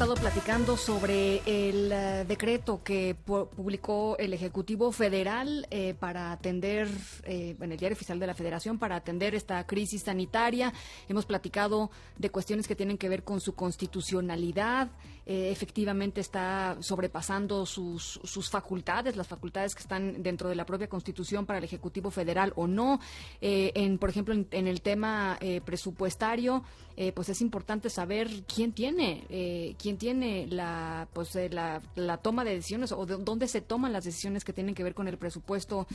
Estado 0.00 0.14
platicando 0.14 0.78
sobre 0.78 1.42
el 1.44 1.92
uh, 1.92 2.26
decreto 2.26 2.82
que 2.82 3.14
pu 3.14 3.50
publicó 3.54 4.16
el 4.16 4.32
Ejecutivo 4.32 4.92
Federal 4.92 5.66
eh, 5.70 5.92
para 5.92 6.32
atender, 6.32 6.88
eh, 7.24 7.54
en 7.60 7.70
el 7.70 7.76
Diario 7.76 7.96
Oficial 7.96 8.18
de 8.18 8.26
la 8.26 8.32
Federación, 8.32 8.78
para 8.78 8.96
atender 8.96 9.34
esta 9.34 9.66
crisis 9.66 10.04
sanitaria. 10.04 10.72
Hemos 11.06 11.26
platicado 11.26 11.90
de 12.16 12.30
cuestiones 12.30 12.66
que 12.66 12.74
tienen 12.74 12.96
que 12.96 13.10
ver 13.10 13.24
con 13.24 13.42
su 13.42 13.54
constitucionalidad, 13.54 14.88
eh, 15.26 15.50
efectivamente 15.52 16.20
está 16.20 16.76
sobrepasando 16.80 17.66
sus, 17.66 18.20
sus, 18.24 18.50
facultades, 18.50 19.16
las 19.16 19.28
facultades 19.28 19.74
que 19.74 19.82
están 19.82 20.22
dentro 20.22 20.48
de 20.48 20.54
la 20.54 20.66
propia 20.66 20.88
Constitución 20.88 21.46
para 21.46 21.58
el 21.58 21.64
Ejecutivo 21.64 22.10
Federal 22.10 22.52
o 22.56 22.66
no. 22.66 23.00
Eh, 23.40 23.70
en, 23.74 23.98
por 23.98 24.10
ejemplo, 24.10 24.34
en, 24.34 24.48
en 24.50 24.66
el 24.66 24.80
tema 24.80 25.36
eh, 25.40 25.60
presupuestario, 25.60 26.64
eh, 26.96 27.12
pues 27.12 27.28
es 27.28 27.40
importante 27.40 27.90
saber 27.90 28.28
quién 28.52 28.72
tiene, 28.72 29.24
eh, 29.30 29.74
quién 29.90 29.98
tiene 29.98 30.46
la, 30.48 31.08
pues, 31.12 31.34
la, 31.50 31.82
la, 31.94 32.16
toma 32.18 32.44
de 32.44 32.54
decisiones 32.54 32.92
o 32.92 33.06
de 33.06 33.16
dónde 33.16 33.48
se 33.48 33.60
toman 33.60 33.92
las 33.92 34.04
decisiones 34.04 34.44
que 34.44 34.52
tienen 34.52 34.74
que 34.74 34.82
ver 34.82 34.94
con 34.94 35.08
el 35.08 35.18
presupuesto 35.18 35.86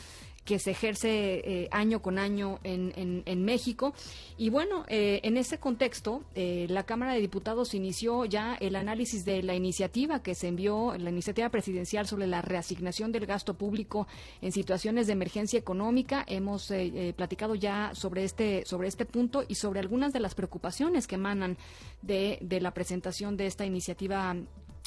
que 0.44 0.60
se 0.60 0.72
ejerce 0.72 1.68
año 1.72 2.02
con 2.02 2.20
año 2.20 2.60
en, 2.64 3.24
en, 3.26 3.46
México. 3.46 3.94
Y 4.38 4.50
bueno, 4.50 4.86
en 4.88 5.38
ese 5.38 5.58
contexto, 5.58 6.24
la 6.36 6.84
Cámara 6.84 7.14
de 7.14 7.20
Diputados 7.20 7.74
inició 7.74 8.26
ya 8.26 8.56
el 8.56 8.76
análisis 8.76 9.26
de 9.26 9.42
la 9.42 9.56
iniciativa 9.56 10.22
que 10.22 10.36
se 10.36 10.48
envió, 10.48 10.96
la 10.98 11.10
iniciativa 11.10 11.50
presidencial 11.50 12.08
sobre 12.08 12.28
la 12.28 12.42
reasignación 12.42 13.12
del 13.12 13.26
gasto 13.26 13.56
público 13.56 14.08
en 14.42 14.52
situaciones 14.52 15.08
de 15.08 15.14
emergencia 15.14 15.60
económica. 15.60 16.24
Hemos 16.28 16.72
eh, 16.72 16.92
eh, 16.94 17.14
platicado 17.14 17.56
ya 17.56 17.92
sobre 17.94 18.24
este, 18.24 18.66
sobre 18.66 18.88
este 18.88 19.06
punto 19.06 19.44
y 19.48 19.56
sobre 19.56 19.80
algunas 19.80 20.14
de 20.14 20.20
las 20.20 20.36
preocupaciones 20.36 21.08
que 21.08 21.16
emanan 21.16 21.58
de, 22.02 22.38
de 22.42 22.62
la 22.62 22.74
presentación 22.74 23.38
de 23.38 23.48
esta 23.48 23.66
iniciativa 23.66 23.85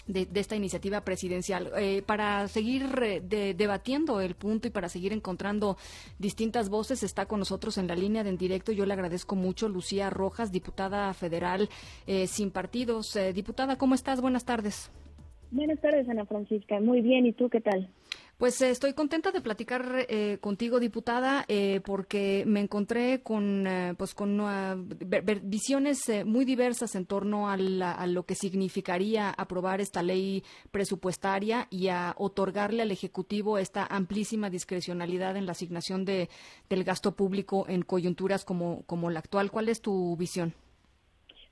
de, 0.09 0.27
de, 0.27 0.41
esta 0.41 0.57
iniciativa 0.57 1.03
presidencial. 1.03 1.71
Eh, 1.77 2.03
para 2.05 2.49
seguir 2.49 2.87
eh, 3.03 3.21
de, 3.21 3.55
debatiendo 3.55 4.21
el 4.21 4.35
punto 4.35 4.67
y 4.67 4.71
para 4.71 4.89
seguir 4.89 5.13
encontrando 5.13 5.77
distintas 6.19 6.69
voces, 6.69 7.03
está 7.03 7.27
con 7.27 7.39
nosotros 7.39 7.79
en 7.79 7.87
la 7.87 7.95
línea 7.95 8.25
de 8.25 8.31
en 8.31 8.39
directo. 8.39 8.73
Yo 8.73 8.87
le 8.87 8.95
agradezco 8.95 9.37
mucho, 9.37 9.69
Lucía 9.69 10.11
Rojas, 10.11 10.51
diputada 10.51 11.13
federal 11.15 11.69
eh, 12.07 12.27
sin 12.27 12.51
partidos. 12.51 13.15
Eh, 13.17 13.33
diputada, 13.33 13.77
¿cómo 13.77 13.95
estás? 13.95 14.21
Buenas 14.21 14.45
tardes. 14.45 14.91
Buenas 15.51 15.81
tardes, 15.81 16.09
Ana 16.09 16.27
Francisca. 16.27 16.81
Muy 16.81 17.01
bien, 17.01 17.27
¿y 17.27 17.33
tú 17.33 17.49
qué 17.49 17.61
tal? 17.61 17.89
Pues 18.39 18.63
eh, 18.63 18.71
estoy 18.71 18.93
contenta 18.93 19.33
de 19.33 19.41
platicar 19.41 20.07
eh, 20.09 20.39
contigo, 20.41 20.79
diputada, 20.79 21.45
eh, 21.49 21.81
porque 21.85 22.45
me 22.47 22.61
encontré 22.61 23.21
con, 23.21 23.67
eh, 23.67 23.95
pues 23.99 24.15
con 24.15 24.41
visiones 25.43 26.09
eh, 26.09 26.25
muy 26.25 26.45
diversas 26.45 26.95
en 26.95 27.05
torno 27.05 27.51
a, 27.51 27.57
la, 27.57 27.91
a, 27.91 28.07
lo 28.07 28.23
que 28.23 28.37
significaría 28.37 29.31
aprobar 29.31 29.81
esta 29.81 30.05
ley 30.05 30.45
presupuestaria 30.71 31.67
y 31.69 31.89
a 31.89 32.15
otorgarle 32.17 32.83
al 32.83 32.93
Ejecutivo 32.93 33.59
esta 33.59 33.85
amplísima 33.85 34.51
discrecionalidad 34.51 35.37
en 35.37 35.45
la 35.45 35.53
asignación 35.53 36.05
de, 36.05 36.29
del 36.71 36.85
gasto 36.85 37.17
público 37.17 37.67
en 37.69 37.83
coyunturas 37.83 38.45
como, 38.45 38.85
como 38.87 39.11
la 39.11 39.19
actual. 39.19 39.51
¿Cuál 39.51 39.69
es 39.69 39.83
tu 39.83 40.17
visión? 40.17 40.55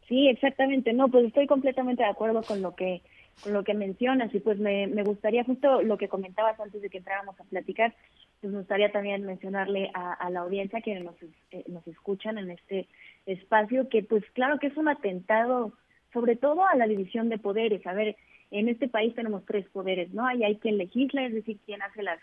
Sí, 0.06 0.28
exactamente. 0.28 0.92
No, 0.92 1.08
pues 1.08 1.26
estoy 1.26 1.48
completamente 1.48 2.04
de 2.04 2.10
acuerdo 2.10 2.42
con 2.42 2.62
lo 2.62 2.76
que 2.76 3.02
con 3.42 3.52
lo 3.52 3.64
que 3.64 3.74
mencionas 3.74 4.34
y 4.34 4.40
pues 4.40 4.58
me, 4.58 4.86
me 4.86 5.02
gustaría 5.02 5.44
justo 5.44 5.82
lo 5.82 5.98
que 5.98 6.08
comentabas 6.08 6.58
antes 6.58 6.80
de 6.80 6.88
que 6.88 6.98
entráramos 6.98 7.38
a 7.40 7.44
platicar, 7.44 7.94
pues 8.40 8.52
me 8.52 8.60
gustaría 8.60 8.90
también 8.92 9.24
mencionarle 9.24 9.90
a, 9.94 10.14
a 10.14 10.30
la 10.30 10.40
audiencia 10.40 10.80
que 10.80 10.98
nos, 11.00 11.14
eh, 11.50 11.64
nos 11.68 11.86
escuchan 11.86 12.38
en 12.38 12.50
este 12.50 12.88
espacio 13.26 13.88
que 13.88 14.02
pues 14.02 14.24
claro 14.32 14.58
que 14.58 14.68
es 14.68 14.76
un 14.76 14.88
atentado 14.88 15.72
sobre 16.12 16.36
todo 16.36 16.66
a 16.66 16.76
la 16.76 16.86
división 16.86 17.28
de 17.28 17.38
poderes. 17.38 17.86
A 17.86 17.92
ver, 17.92 18.16
en 18.50 18.68
este 18.68 18.88
país 18.88 19.14
tenemos 19.14 19.44
tres 19.44 19.66
poderes, 19.68 20.12
¿no? 20.14 20.26
Hay, 20.26 20.44
hay 20.44 20.56
quien 20.56 20.78
legisla, 20.78 21.26
es 21.26 21.34
decir, 21.34 21.58
quien 21.66 21.82
hace 21.82 22.02
las 22.02 22.18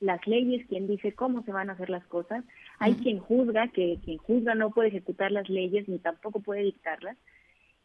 las 0.00 0.26
leyes, 0.26 0.66
quien 0.66 0.86
dice 0.86 1.14
cómo 1.14 1.42
se 1.44 1.52
van 1.52 1.70
a 1.70 1.72
hacer 1.72 1.88
las 1.88 2.04
cosas, 2.06 2.44
hay 2.78 2.92
uh 2.92 2.94
-huh. 2.96 3.02
quien 3.02 3.18
juzga, 3.18 3.68
que 3.68 3.98
quien 4.04 4.18
juzga 4.18 4.54
no 4.54 4.70
puede 4.70 4.88
ejecutar 4.88 5.32
las 5.32 5.48
leyes 5.48 5.88
ni 5.88 5.98
tampoco 5.98 6.40
puede 6.40 6.62
dictarlas, 6.62 7.16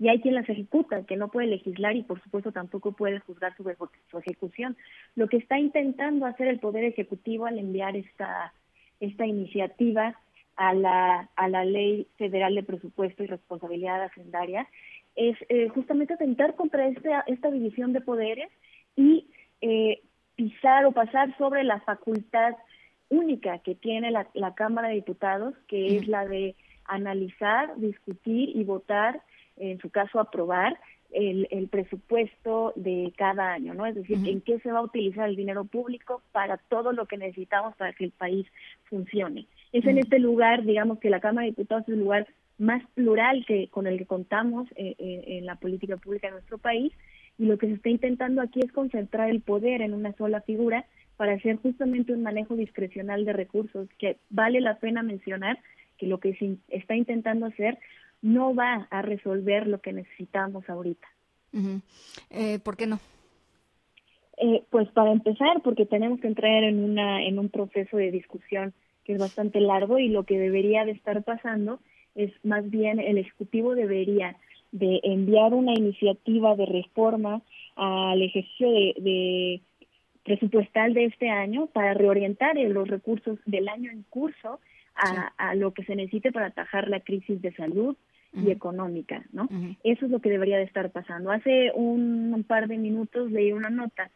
y 0.02 0.10
hay 0.10 0.20
quien 0.20 0.34
las 0.34 0.50
ejecuta, 0.50 1.06
que 1.06 1.16
no 1.16 1.28
puede 1.28 1.46
legislar 1.46 1.96
y 1.96 2.02
por 2.02 2.20
supuesto 2.24 2.52
tampoco 2.52 2.92
puede 2.92 3.20
juzgar 3.20 3.56
su, 3.56 3.72
su 4.10 4.18
ejecución. 4.18 4.76
Lo 5.16 5.28
que 5.28 5.38
está 5.38 5.60
intentando 5.60 6.26
hacer 6.26 6.48
el 6.48 6.58
Poder 6.58 6.86
Ejecutivo 6.86 7.46
al 7.46 7.60
enviar 7.60 7.96
esta, 7.96 8.52
esta 9.00 9.28
iniciativa 9.28 10.20
a 10.56 10.74
la, 10.74 11.30
a 11.36 11.48
la 11.50 11.66
Ley 11.66 12.08
Federal 12.18 12.56
de 12.56 12.64
Presupuesto 12.64 13.24
y 13.24 13.28
Responsabilidad 13.28 14.02
Hacendaria 14.02 14.68
es 15.16 15.38
eh, 15.50 15.68
justamente 15.70 16.16
atentar 16.16 16.56
contra 16.56 16.88
esta, 16.88 17.22
esta 17.28 17.52
división 17.52 17.94
de 17.94 18.02
poderes 18.02 18.50
y 18.96 19.28
eh, 19.62 20.02
pisar 20.36 20.86
o 20.86 20.94
pasar 20.94 21.38
sobre 21.38 21.64
la 21.64 21.80
facultad 21.82 22.56
única 23.10 23.60
que 23.60 23.76
tiene 23.76 24.10
la, 24.10 24.28
la 24.34 24.56
Cámara 24.56 24.88
de 24.88 24.96
Diputados, 24.96 25.54
que 25.68 25.98
es 25.98 26.08
la 26.08 26.26
de 26.26 26.56
analizar, 26.86 27.76
discutir 27.78 28.50
y 28.58 28.64
votar 28.64 29.22
en 29.62 29.80
su 29.80 29.90
caso 29.90 30.20
aprobar 30.20 30.78
el, 31.12 31.48
el 31.52 31.68
presupuesto 31.68 32.74
de 32.76 33.14
cada 33.18 33.54
año, 33.54 33.74
¿no? 33.74 33.86
Es 33.86 33.96
decir, 33.96 34.18
uh 34.18 34.22
-huh. 34.22 34.32
en 34.32 34.42
qué 34.42 34.60
se 34.60 34.72
va 34.72 34.80
a 34.80 34.84
utilizar 34.84 35.28
el 35.30 35.36
dinero 35.36 35.66
público 35.66 36.22
para 36.32 36.58
todo 36.58 36.94
lo 36.94 37.06
que 37.06 37.18
necesitamos 37.18 37.76
para 37.76 37.94
que 37.94 38.06
el 38.06 38.12
país 38.12 38.48
funcione. 38.86 39.48
Es 39.72 39.84
uh 39.84 39.88
-huh. 39.88 39.92
en 39.92 39.98
este 40.00 40.20
lugar, 40.20 40.64
digamos 40.64 41.00
que 41.00 41.10
la 41.10 41.20
Cámara 41.20 41.46
de 41.46 41.52
Diputados 41.52 41.84
es 41.84 41.94
el 41.94 42.00
lugar 42.00 42.28
más 42.58 42.84
plural 42.94 43.44
que 43.46 43.68
con 43.70 43.88
el 43.88 43.98
que 43.98 44.06
contamos 44.06 44.68
eh, 44.76 44.96
eh, 45.00 45.24
en 45.38 45.46
la 45.46 45.56
política 45.56 45.98
pública 45.98 46.28
de 46.28 46.34
nuestro 46.34 46.60
país 46.60 46.94
y 47.38 47.46
lo 47.46 47.58
que 47.58 47.68
se 47.68 47.74
está 47.74 47.90
intentando 47.90 48.42
aquí 48.42 48.60
es 48.64 48.72
concentrar 48.72 49.30
el 49.30 49.42
poder 49.42 49.82
en 49.82 49.94
una 49.94 50.14
sola 50.14 50.42
figura 50.42 50.86
para 51.18 51.34
hacer 51.34 51.56
justamente 51.58 52.14
un 52.14 52.22
manejo 52.22 52.56
discrecional 52.56 53.26
de 53.26 53.34
recursos 53.34 53.90
que 53.98 54.18
vale 54.30 54.62
la 54.62 54.76
pena 54.76 55.02
mencionar 55.02 55.58
que 55.98 56.06
lo 56.06 56.20
que 56.20 56.36
se 56.36 56.58
está 56.70 56.96
intentando 56.96 57.48
hacer 57.48 57.80
no 58.22 58.54
va 58.54 58.88
a 58.90 59.02
resolver 59.02 59.68
lo 59.68 59.80
que 59.80 59.94
necesitamos 59.94 60.70
ahorita. 60.70 61.08
Uh 61.54 61.60
-huh. 61.60 61.82
eh, 62.30 62.60
¿Por 62.60 62.78
qué 62.78 62.88
no? 62.88 63.00
Eh, 64.38 64.64
pues 64.70 64.90
para 64.90 65.12
empezar, 65.12 65.62
porque 65.64 65.86
tenemos 65.86 66.20
que 66.20 66.28
entrar 66.28 66.64
en 66.64 66.84
una 66.84 67.24
en 67.24 67.38
un 67.38 67.50
proceso 67.50 67.98
de 67.98 68.12
discusión 68.12 68.74
que 69.04 69.14
es 69.14 69.20
bastante 69.20 69.60
largo 69.60 70.00
y 70.00 70.10
lo 70.10 70.24
que 70.24 70.40
debería 70.40 70.86
de 70.86 70.92
estar 70.92 71.24
pasando 71.24 71.80
es 72.16 72.32
más 72.44 72.70
bien 72.70 73.00
el 73.00 73.18
ejecutivo 73.18 73.76
debería 73.76 74.36
de 74.72 75.00
enviar 75.04 75.54
una 75.54 75.74
iniciativa 75.74 76.56
de 76.56 76.66
reforma 76.66 77.42
al 77.76 78.22
ejercicio 78.22 78.72
de, 78.72 78.94
de 78.98 79.62
presupuestal 80.24 80.94
de 80.94 81.06
este 81.06 81.30
año 81.30 81.68
para 81.68 81.94
reorientar 81.94 82.56
los 82.56 82.88
recursos 82.88 83.40
del 83.46 83.68
año 83.68 83.92
en 83.92 84.04
curso 84.04 84.60
a, 84.96 85.08
sí. 85.08 85.16
a 85.38 85.56
lo 85.56 85.74
que 85.74 85.84
se 85.84 85.96
necesite 85.96 86.32
para 86.32 86.48
atajar 86.48 86.88
la 86.88 87.00
crisis 87.00 87.42
de 87.42 87.54
salud, 87.54 87.96
y 88.34 88.40
uh 88.40 88.44
-huh. 88.44 88.52
económica, 88.52 89.24
¿no? 89.32 89.44
Uh 89.44 89.48
-huh. 89.48 89.78
Eso 89.84 90.06
es 90.06 90.12
lo 90.12 90.20
que 90.20 90.30
debería 90.30 90.58
de 90.58 90.64
estar 90.64 90.90
pasando. 90.92 91.32
Hace 91.32 91.72
un, 91.74 92.34
un, 92.34 92.44
par 92.44 92.68
de 92.68 92.78
minutos 92.78 93.32
leí 93.32 93.52
una 93.52 93.70
nota 93.70 94.10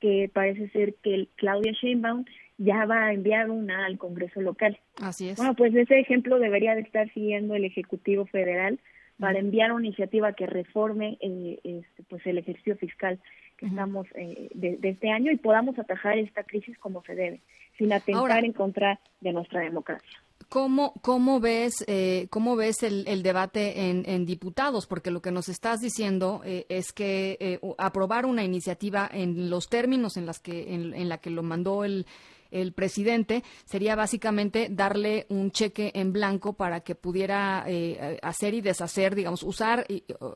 que 0.00 0.30
parece 0.32 0.68
ser 0.70 0.94
que 1.02 1.14
el 1.14 1.28
Claudia 1.36 1.72
Sheinbaum 1.72 2.24
ya 2.56 2.86
va 2.86 3.06
a 3.06 3.12
enviar 3.12 3.50
una 3.50 3.84
al 3.84 3.98
Congreso 3.98 4.40
local. 4.40 4.78
Así 5.00 5.28
es. 5.28 5.36
Bueno, 5.36 5.54
pues 5.54 5.74
ese 5.74 5.98
ejemplo 5.98 6.38
debería 6.38 6.74
de 6.74 6.82
estar 6.82 7.12
siguiendo 7.12 7.54
el 7.54 7.64
Ejecutivo 7.64 8.26
Federal 8.26 8.78
para 9.18 9.38
enviar 9.38 9.72
una 9.72 9.86
iniciativa 9.86 10.32
que 10.32 10.46
reforme 10.46 11.18
eh, 11.20 11.58
este, 11.64 12.02
pues 12.08 12.24
el 12.26 12.38
ejercicio 12.38 12.76
fiscal 12.76 13.18
que 13.56 13.66
uh 13.66 13.68
-huh. 13.68 13.72
estamos 13.72 14.06
eh, 14.14 14.48
de, 14.54 14.76
de, 14.76 14.88
este 14.90 15.10
año 15.10 15.32
y 15.32 15.36
podamos 15.36 15.78
atajar 15.78 16.18
esta 16.18 16.44
crisis 16.44 16.78
como 16.78 17.02
se 17.02 17.14
debe, 17.14 17.40
sin 17.76 17.92
atentar 17.92 18.20
Ahora, 18.20 18.38
en 18.38 18.52
contra 18.52 19.00
de 19.20 19.32
nuestra 19.32 19.60
democracia. 19.60 20.18
¿Cómo, 20.48 20.94
cómo 21.02 21.40
ves, 21.40 21.84
eh, 21.86 22.26
cómo 22.30 22.56
ves 22.56 22.82
el, 22.82 23.06
el 23.06 23.22
debate 23.22 23.90
en, 23.90 24.04
en, 24.06 24.24
diputados? 24.24 24.86
Porque 24.86 25.10
lo 25.10 25.20
que 25.20 25.30
nos 25.30 25.50
estás 25.50 25.80
diciendo 25.80 26.40
eh, 26.42 26.64
es 26.70 26.92
que 26.92 27.36
eh, 27.38 27.60
aprobar 27.76 28.24
una 28.24 28.42
iniciativa 28.44 29.10
en 29.12 29.50
los 29.50 29.68
términos 29.68 30.16
en, 30.16 30.24
las 30.24 30.40
que, 30.40 30.72
en, 30.72 30.94
en 30.94 31.10
la 31.10 31.18
que 31.18 31.28
lo 31.28 31.42
mandó 31.42 31.84
el, 31.84 32.06
el 32.50 32.72
presidente 32.72 33.42
sería 33.64 33.94
básicamente 33.96 34.68
darle 34.70 35.26
un 35.28 35.50
cheque 35.50 35.92
en 35.94 36.12
blanco 36.12 36.54
para 36.54 36.80
que 36.80 36.94
pudiera 36.94 37.64
eh, 37.66 38.18
hacer 38.22 38.54
y 38.54 38.60
deshacer, 38.60 39.14
digamos, 39.14 39.42
usar 39.42 39.86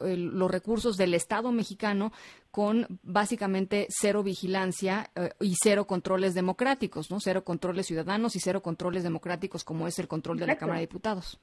los 0.01 0.51
recursos 0.51 0.97
del 0.97 1.15
Estado 1.15 1.53
mexicano 1.53 2.13
con 2.51 2.87
básicamente 3.03 3.87
cero 3.89 4.23
vigilancia 4.23 5.07
eh, 5.17 5.31
y 5.41 5.55
cero 5.61 5.87
controles 5.87 6.35
democráticos, 6.35 7.11
¿no? 7.11 7.19
Cero 7.19 7.45
controles 7.45 7.87
ciudadanos 7.87 8.37
y 8.37 8.41
cero 8.41 8.63
controles 8.63 9.03
democráticos 9.03 9.65
como 9.65 9.87
es 9.87 9.99
el 9.99 10.07
control 10.07 10.39
de 10.39 10.47
la 10.47 10.57
Cámara 10.57 10.79
de 10.79 10.87
Diputados. 10.87 11.41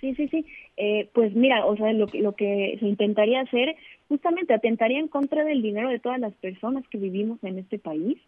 Sí, 0.00 0.14
sí, 0.14 0.28
sí. 0.28 0.46
Eh, 0.76 1.10
pues 1.14 1.34
mira, 1.34 1.64
o 1.66 1.76
sea, 1.76 1.92
lo, 1.92 2.06
lo 2.12 2.34
que 2.34 2.76
se 2.78 2.86
intentaría 2.86 3.40
hacer 3.40 3.74
justamente 4.08 4.54
atentaría 4.54 5.00
en 5.00 5.08
contra 5.08 5.44
del 5.44 5.62
dinero 5.62 5.88
de 5.88 5.98
todas 5.98 6.20
las 6.20 6.34
personas 6.34 6.86
que 6.88 6.98
vivimos 6.98 7.42
en 7.42 7.58
este 7.58 7.78
país 7.78 8.18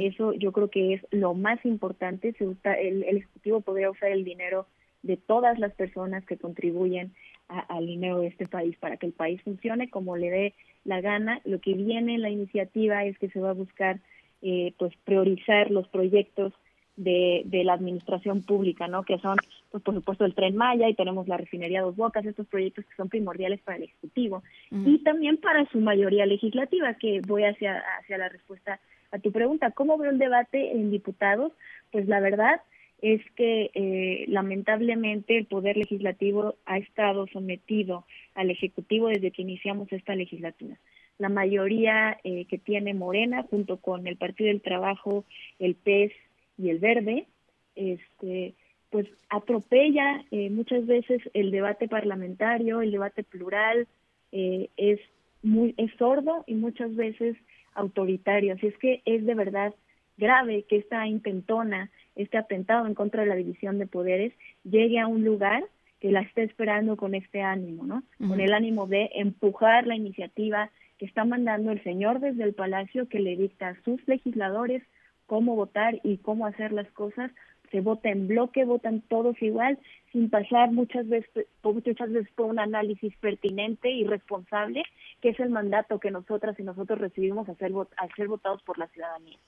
Eso 0.00 0.32
yo 0.32 0.50
creo 0.50 0.68
que 0.68 0.94
es 0.94 1.06
lo 1.12 1.34
más 1.34 1.64
importante. 1.64 2.32
Se 2.32 2.44
el, 2.44 3.04
el, 3.04 3.18
Ejecutivo 3.18 3.60
podría 3.60 3.90
usar 3.90 4.10
el 4.10 4.24
dinero 4.24 4.66
de 5.02 5.16
todas 5.16 5.58
las 5.60 5.72
personas 5.74 6.24
que 6.26 6.36
contribuyen 6.36 7.12
al 7.48 7.86
dinero 7.86 8.18
de 8.18 8.26
este 8.26 8.46
país 8.46 8.76
para 8.78 8.96
que 8.96 9.06
el 9.06 9.12
país 9.12 9.40
funcione 9.42 9.88
como 9.88 10.16
le 10.16 10.30
dé 10.30 10.54
la 10.84 11.00
gana. 11.00 11.40
Lo 11.44 11.60
que 11.60 11.74
viene 11.74 12.16
en 12.16 12.22
la 12.22 12.30
iniciativa 12.30 13.04
es 13.04 13.16
que 13.18 13.28
se 13.28 13.38
va 13.38 13.50
a 13.50 13.54
buscar 13.54 14.00
eh, 14.42 14.74
pues 14.76 14.92
priorizar 15.04 15.70
los 15.70 15.86
proyectos 15.88 16.52
de, 16.96 17.42
de 17.44 17.62
la 17.62 17.74
administración 17.74 18.42
pública, 18.42 18.88
¿no? 18.88 19.04
Que 19.04 19.18
son, 19.18 19.36
pues, 19.70 19.82
por 19.82 19.94
supuesto, 19.94 20.24
el 20.24 20.34
Tren 20.34 20.56
Maya 20.56 20.88
y 20.88 20.94
tenemos 20.94 21.28
la 21.28 21.36
refinería 21.36 21.82
Dos 21.82 21.94
Bocas, 21.94 22.24
estos 22.24 22.46
proyectos 22.46 22.84
que 22.86 22.96
son 22.96 23.08
primordiales 23.08 23.60
para 23.60 23.76
el 23.76 23.84
Ejecutivo 23.84 24.42
y 24.70 24.98
también 25.04 25.36
para 25.36 25.66
su 25.70 25.78
mayoría 25.78 26.26
legislativa, 26.26 26.94
que 26.94 27.20
voy 27.26 27.44
hacia, 27.44 27.82
hacia 28.00 28.18
la 28.18 28.28
respuesta 28.28 28.80
a 29.10 29.18
tu 29.18 29.32
pregunta. 29.32 29.70
¿Cómo 29.70 29.98
veo 29.98 30.10
el 30.10 30.18
debate 30.18 30.72
en 30.72 30.90
diputados? 30.90 31.52
Pues 31.92 32.08
la 32.08 32.20
verdad 32.20 32.60
es 33.02 33.20
que 33.36 33.70
eh, 33.74 34.24
lamentablemente 34.28 35.36
el 35.36 35.46
Poder 35.46 35.76
Legislativo 35.76 36.54
ha 36.64 36.78
estado 36.78 37.26
sometido 37.28 38.04
al 38.34 38.50
Ejecutivo 38.50 39.08
desde 39.08 39.30
que 39.30 39.42
iniciamos 39.42 39.92
esta 39.92 40.14
legislatura. 40.14 40.78
La 41.18 41.28
mayoría 41.28 42.18
eh, 42.24 42.44
que 42.46 42.58
tiene 42.58 42.94
Morena, 42.94 43.42
junto 43.44 43.78
con 43.78 44.06
el 44.06 44.16
Partido 44.16 44.48
del 44.48 44.60
Trabajo, 44.60 45.24
el 45.58 45.74
PES 45.74 46.12
y 46.58 46.70
el 46.70 46.78
verde, 46.78 47.26
este, 47.74 48.54
pues 48.90 49.06
atropella 49.28 50.24
eh, 50.30 50.50
muchas 50.50 50.86
veces 50.86 51.20
el 51.34 51.50
debate 51.50 51.88
parlamentario, 51.88 52.80
el 52.80 52.90
debate 52.90 53.24
plural, 53.24 53.86
eh, 54.32 54.70
es 54.76 55.00
muy 55.42 55.74
es 55.76 55.92
sordo 55.98 56.44
y 56.46 56.54
muchas 56.54 56.94
veces 56.96 57.36
autoritario. 57.76 58.54
Así 58.54 58.66
es 58.66 58.78
que 58.78 59.02
es 59.04 59.24
de 59.24 59.34
verdad 59.34 59.74
grave 60.16 60.64
que 60.68 60.76
esta 60.76 61.06
intentona, 61.06 61.90
este 62.14 62.38
atentado 62.38 62.86
en 62.86 62.94
contra 62.94 63.22
de 63.22 63.28
la 63.28 63.34
división 63.36 63.78
de 63.78 63.86
poderes, 63.86 64.32
llegue 64.64 64.98
a 64.98 65.06
un 65.06 65.24
lugar 65.24 65.64
que 66.00 66.10
la 66.10 66.20
esté 66.20 66.42
esperando 66.42 66.96
con 66.96 67.14
este 67.14 67.42
ánimo, 67.42 67.86
¿no? 67.86 68.02
Con 68.18 68.40
el 68.40 68.52
ánimo 68.52 68.86
de 68.86 69.10
empujar 69.14 69.86
la 69.86 69.96
iniciativa 69.96 70.70
que 70.98 71.06
está 71.06 71.24
mandando 71.24 71.72
el 71.72 71.82
señor 71.82 72.20
desde 72.20 72.44
el 72.44 72.54
palacio 72.54 73.08
que 73.08 73.20
le 73.20 73.36
dicta 73.36 73.68
a 73.68 73.82
sus 73.82 74.06
legisladores 74.06 74.82
cómo 75.26 75.56
votar 75.56 76.00
y 76.02 76.18
cómo 76.18 76.46
hacer 76.46 76.72
las 76.72 76.90
cosas, 76.92 77.30
se 77.70 77.80
vota 77.80 78.08
en 78.10 78.28
bloque, 78.28 78.64
votan 78.64 79.00
todos 79.02 79.40
igual, 79.42 79.78
sin 80.12 80.30
pasar 80.30 80.72
muchas 80.72 81.08
veces, 81.08 81.46
muchas 81.62 82.10
veces 82.10 82.32
por 82.34 82.46
un 82.46 82.58
análisis 82.58 83.14
pertinente 83.18 83.90
y 83.90 84.04
responsable, 84.04 84.82
que 85.20 85.30
es 85.30 85.40
el 85.40 85.50
mandato 85.50 85.98
que 86.00 86.10
nosotras 86.10 86.58
y 86.58 86.62
nosotros 86.62 86.98
recibimos 86.98 87.48
al 87.48 87.56
ser, 87.58 87.72
ser 88.16 88.28
votados 88.28 88.62
por 88.62 88.78
la 88.78 88.86
ciudadanía. 88.88 89.38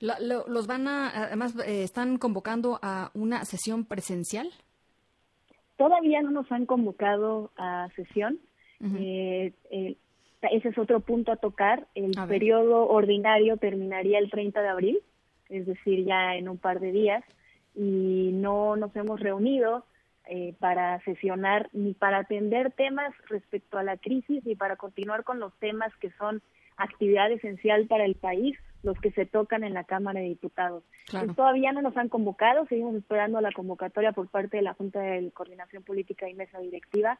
los 0.00 0.66
van 0.66 0.88
a, 0.88 1.08
además, 1.24 1.54
eh, 1.66 1.82
están 1.82 2.18
convocando 2.18 2.78
a 2.82 3.10
una 3.14 3.44
sesión 3.44 3.84
presencial. 3.84 4.48
Todavía 5.76 6.22
no 6.22 6.30
nos 6.30 6.50
han 6.50 6.66
convocado 6.66 7.50
a 7.56 7.88
sesión. 7.94 8.38
eh, 8.80 9.52
eh, 9.70 9.96
ese 10.42 10.68
es 10.68 10.78
otro 10.78 11.00
punto 11.00 11.32
a 11.32 11.36
tocar. 11.36 11.86
El 11.94 12.12
periodo 12.28 12.88
ordinario 12.88 13.56
terminaría 13.56 14.18
el 14.18 14.30
30 14.30 14.62
de 14.62 14.68
abril, 14.68 14.98
es 15.48 15.66
decir, 15.66 16.04
ya 16.04 16.36
en 16.36 16.48
un 16.48 16.58
par 16.58 16.80
de 16.80 16.92
días, 16.92 17.24
y 17.74 18.30
no 18.32 18.76
nos 18.76 18.94
hemos 18.96 19.20
reunido 19.20 19.84
eh, 20.26 20.54
para 20.58 21.00
sesionar 21.04 21.70
ni 21.72 21.94
para 21.94 22.18
atender 22.18 22.72
temas 22.72 23.14
respecto 23.28 23.78
a 23.78 23.82
la 23.82 23.96
crisis 23.96 24.44
ni 24.44 24.56
para 24.56 24.76
continuar 24.76 25.24
con 25.24 25.40
los 25.40 25.54
temas 25.58 25.94
que 25.96 26.10
son 26.18 26.42
actividad 26.76 27.30
esencial 27.32 27.86
para 27.86 28.04
el 28.04 28.14
país, 28.14 28.56
los 28.82 28.98
que 29.00 29.10
se 29.12 29.26
tocan 29.26 29.64
en 29.64 29.74
la 29.74 29.84
Cámara 29.84 30.20
de 30.20 30.26
Diputados. 30.26 30.84
Pues 31.10 31.34
todavía 31.34 31.72
no 31.72 31.82
nos 31.82 31.96
han 31.96 32.08
convocado, 32.08 32.66
seguimos 32.66 32.94
esperando 32.94 33.40
la 33.40 33.52
convocatoria 33.52 34.12
por 34.12 34.28
parte 34.28 34.58
de 34.58 34.62
la 34.62 34.74
Junta 34.74 35.00
de 35.00 35.30
Coordinación 35.32 35.82
Política 35.82 36.28
y 36.28 36.34
Mesa 36.34 36.58
Directiva 36.58 37.18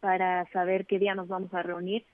para 0.00 0.46
saber 0.52 0.86
qué 0.86 0.98
día 0.98 1.14
nos 1.14 1.28
vamos 1.28 1.52
a 1.54 1.62
reunir 1.62 2.04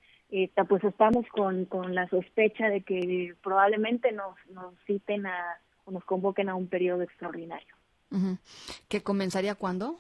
pues 0.69 0.85
estamos 0.85 1.27
con, 1.29 1.65
con 1.67 1.95
la 1.95 2.09
sospecha 2.09 2.69
de 2.69 2.83
que 2.83 3.35
probablemente 3.43 4.13
nos, 4.13 4.35
nos 4.51 4.75
citen 4.87 5.27
a, 5.27 5.61
o 5.85 5.91
nos 5.91 6.05
convoquen 6.05 6.49
a 6.49 6.55
un 6.55 6.67
periodo 6.67 7.03
extraordinario. 7.03 7.75
¿Que 8.89 9.03
comenzaría 9.03 9.55
cuándo? 9.55 9.97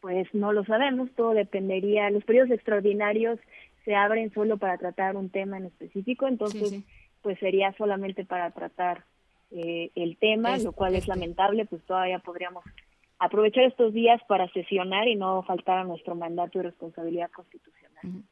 Pues 0.00 0.26
no 0.32 0.52
lo 0.52 0.64
sabemos, 0.64 1.10
todo 1.14 1.32
dependería. 1.32 2.10
Los 2.10 2.24
periodos 2.24 2.50
extraordinarios 2.50 3.38
se 3.84 3.94
abren 3.94 4.32
solo 4.32 4.56
para 4.56 4.78
tratar 4.78 5.16
un 5.16 5.30
tema 5.30 5.56
en 5.56 5.66
específico, 5.66 6.26
entonces 6.26 6.82
pues 7.22 7.38
sería 7.38 7.72
solamente 7.76 8.24
para 8.24 8.50
tratar 8.50 9.04
eh, 9.50 9.90
el 9.94 10.16
tema, 10.16 10.56
lo 10.58 10.72
cual 10.72 10.94
es 10.94 11.08
lamentable, 11.08 11.66
pues 11.66 11.82
todavía 11.84 12.18
podríamos 12.18 12.64
aprovechar 13.18 13.64
estos 13.64 13.92
días 13.92 14.20
para 14.28 14.48
sesionar 14.52 15.08
y 15.08 15.16
no 15.16 15.42
faltar 15.42 15.78
a 15.78 15.84
nuestro 15.84 16.14
mandato 16.14 16.58
y 16.58 16.62
responsabilidad 16.62 17.30
constitucional. 17.30 18.24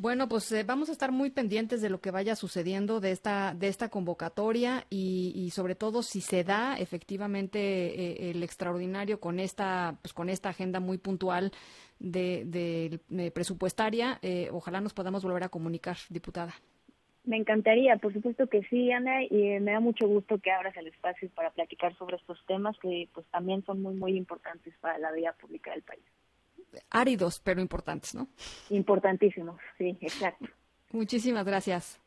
Bueno, 0.00 0.30
pues 0.30 0.50
eh, 0.52 0.64
vamos 0.66 0.88
a 0.88 0.92
estar 0.92 1.12
muy 1.12 1.28
pendientes 1.28 1.82
de 1.82 1.90
lo 1.90 2.00
que 2.00 2.10
vaya 2.10 2.34
sucediendo 2.34 3.00
de 3.00 3.10
esta 3.10 3.52
de 3.52 3.68
esta 3.68 3.90
convocatoria 3.90 4.86
y, 4.88 5.50
sobre 5.52 5.74
todo 5.74 6.02
si 6.02 6.22
se 6.22 6.42
da 6.42 6.78
efectivamente 6.78 7.58
eh, 7.58 8.30
el 8.30 8.42
extraordinario 8.42 9.20
con 9.20 9.38
esta 9.38 9.98
pues 10.00 10.14
con 10.14 10.30
esta 10.30 10.48
agenda 10.48 10.80
muy 10.80 10.96
puntual 10.96 11.52
de, 11.98 12.98
presupuestaria. 13.34 14.18
Eh, 14.22 14.48
ojalá 14.52 14.80
nos 14.80 14.94
podamos 14.94 15.22
volver 15.22 15.44
a 15.44 15.50
comunicar, 15.50 15.98
diputada. 16.08 16.54
Me 17.24 17.36
encantaría, 17.36 17.98
por 17.98 18.14
supuesto 18.14 18.46
que 18.46 18.62
sí, 18.70 18.90
Ana, 18.90 19.22
y 19.24 19.60
me 19.60 19.72
da 19.72 19.80
mucho 19.80 20.08
gusto 20.08 20.38
que 20.38 20.50
abras 20.50 20.74
el 20.78 20.86
espacio 20.86 21.28
para 21.34 21.50
platicar 21.50 21.94
sobre 21.98 22.16
estos 22.16 22.42
temas 22.46 22.74
que 22.78 23.06
pues 23.12 23.26
también 23.26 23.62
son 23.66 23.82
muy 23.82 23.96
muy 23.96 24.16
importantes 24.16 24.72
para 24.80 24.96
la 24.96 25.12
vida 25.12 25.34
pública 25.38 25.72
del 25.72 25.82
país 25.82 26.04
áridos, 26.90 27.40
pero 27.42 27.60
importantes, 27.60 28.14
¿no? 28.14 28.28
Importantísimos, 28.70 29.60
sí, 29.78 29.96
exacto. 30.00 30.46
Muchísimas 30.92 31.44
gracias. 31.44 32.00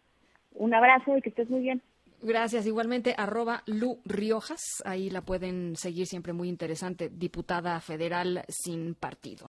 Un 0.55 0.73
abrazo 0.73 1.17
y 1.17 1.21
que 1.21 1.29
estés 1.29 1.49
muy 1.49 1.61
bien. 1.61 1.81
Gracias. 2.23 2.65
Igualmente, 2.65 3.15
arroba 3.17 3.63
Lu 3.65 3.99
Riojas. 4.05 4.61
Ahí 4.85 5.09
la 5.09 5.21
pueden 5.21 5.75
seguir 5.75 6.07
siempre 6.07 6.31
muy 6.31 6.47
interesante. 6.47 7.09
Diputada 7.09 7.79
federal 7.81 8.45
sin 8.47 8.95
partido. 8.95 9.49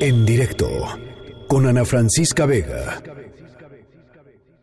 En 0.00 0.24
directo 0.24 0.68
con 1.48 1.66
Ana 1.66 1.84
Francisca 1.84 2.46
Vega. 2.46 3.02